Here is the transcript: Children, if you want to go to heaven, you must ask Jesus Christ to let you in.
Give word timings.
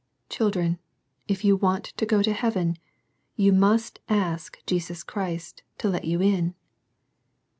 Children, 0.29 0.79
if 1.27 1.45
you 1.45 1.55
want 1.55 1.83
to 1.85 2.07
go 2.07 2.23
to 2.23 2.33
heaven, 2.33 2.77
you 3.35 3.53
must 3.53 3.99
ask 4.09 4.57
Jesus 4.65 5.03
Christ 5.03 5.61
to 5.77 5.89
let 5.89 6.05
you 6.05 6.19
in. 6.19 6.55